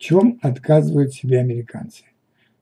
[0.00, 2.04] чем отказывают себе американцы?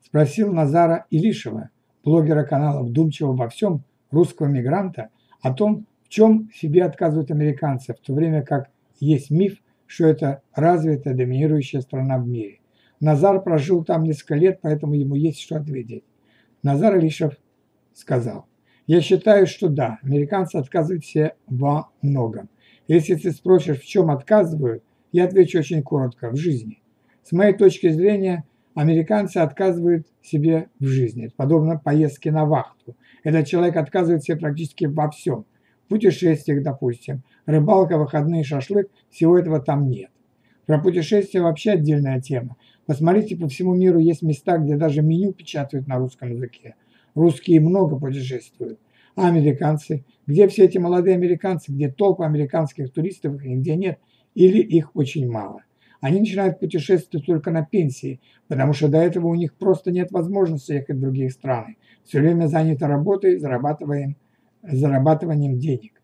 [0.05, 1.69] Спросил Назара Илишева,
[2.03, 5.09] блогера канала «Вдумчиво обо всем» русского мигранта,
[5.41, 9.57] о том, в чем себе отказывают американцы, в то время как есть миф,
[9.87, 12.59] что это развитая доминирующая страна в мире.
[12.99, 16.03] Назар прожил там несколько лет, поэтому ему есть что ответить.
[16.61, 17.37] Назар Илишев
[17.93, 18.47] сказал,
[18.85, 22.49] я считаю, что да, американцы отказывают себе во многом.
[22.89, 24.83] Если ты спросишь, в чем отказывают,
[25.13, 26.81] я отвечу очень коротко– в жизни.
[27.29, 28.43] С моей точки зрения,
[28.73, 31.29] американцы отказывают себе в жизни.
[31.35, 32.95] подобно поездке на вахту.
[33.23, 35.45] Этот человек отказывает себе практически во всем.
[35.85, 40.09] В путешествиях, допустим, рыбалка, выходные, шашлык– всего этого там нет.
[40.65, 42.57] Про путешествия вообще отдельная тема.
[42.87, 46.73] Посмотрите, по всему миру есть места, где даже меню печатают на русском языке.
[47.13, 48.79] Русские много путешествуют.
[49.15, 50.03] А американцы?
[50.25, 51.71] Где все эти молодые американцы?
[51.71, 53.39] Где толпы американских туристов?
[53.43, 53.99] Нигде нет.
[54.33, 55.61] Или их очень мало.
[56.01, 60.71] Они начинают путешествовать только на пенсии, потому что до этого у них просто нет возможности
[60.71, 61.77] ехать в другие страны.
[62.05, 64.15] Все время заняты работой, зарабатываем,
[64.63, 66.01] зарабатыванием денег.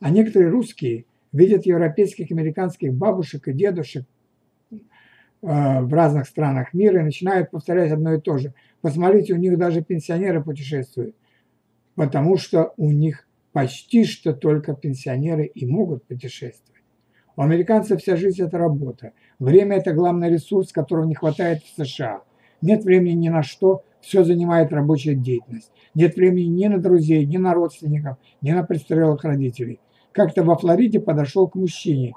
[0.00, 4.04] А некоторые русские видят европейских, американских бабушек и дедушек
[4.70, 4.76] э,
[5.40, 8.54] в разных странах мира и начинают повторять одно и то же.
[8.82, 11.16] Посмотрите, у них даже пенсионеры путешествуют,
[11.96, 16.73] потому что у них почти что только пенсионеры и могут путешествовать.
[17.36, 19.12] У американцев вся жизнь– это работа.
[19.40, 22.22] Время– это главный ресурс, которого не хватает в США.
[22.62, 25.72] Нет времени ни на что, все занимает рабочая деятельность.
[25.94, 29.80] Нет времени ни на друзей, ни на родственников, ни на престарелых родителей.
[30.12, 32.12] Как-то во Флориде подошел к мужчине,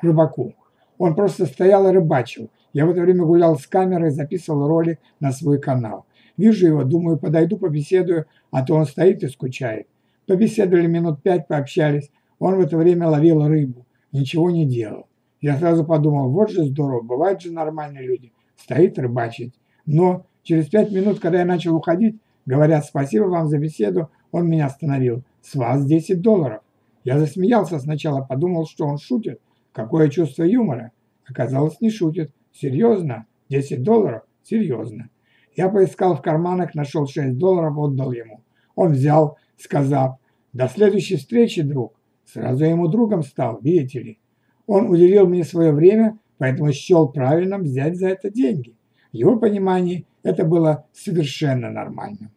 [0.00, 0.54] рыбаку.
[0.96, 2.48] Он просто стоял и рыбачил.
[2.72, 6.06] Я в это время гулял с камерой, записывал ролик на свой канал.
[6.36, 9.88] Вижу его, думаю, подойду, побеседую, а то он стоит и скучает.
[10.28, 12.10] Побеседовали минут пять, пообщались.
[12.38, 15.06] Он в это время ловил рыбу ничего не делал.
[15.40, 19.54] Я сразу подумал, вот же здорово, бывают же нормальные люди, стоит рыбачить.
[19.86, 24.66] Но через пять минут, когда я начал уходить, говорят, спасибо вам за беседу, он меня
[24.66, 25.24] остановил.
[25.42, 26.62] С вас 10 долларов.
[27.04, 29.40] Я засмеялся сначала, подумал, что он шутит.
[29.72, 30.92] Какое чувство юмора.
[31.28, 32.32] Оказалось, не шутит.
[32.52, 33.26] Серьезно?
[33.48, 34.22] 10 долларов?
[34.44, 35.10] Серьезно.
[35.56, 38.42] Я поискал в карманах, нашел 6 долларов, отдал ему.
[38.74, 40.16] Он взял, сказав,
[40.52, 41.94] до следующей встречи, друг.
[42.24, 44.18] Сразу ему другом стал, видите ли.
[44.66, 48.76] Он уделил мне свое время, поэтому счел правильным взять за это деньги.
[49.12, 52.30] В его понимании это было совершенно нормальным.